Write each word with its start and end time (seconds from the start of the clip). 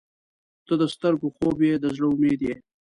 •ته 0.65 0.73
د 0.81 0.83
سترګو 0.93 1.27
خوب 1.35 1.57
یې، 1.67 1.73
د 1.83 1.85
زړه 1.95 2.07
امید 2.13 2.39
یې. 2.47 2.55